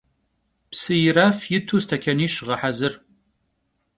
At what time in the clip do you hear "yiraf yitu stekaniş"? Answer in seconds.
1.01-2.35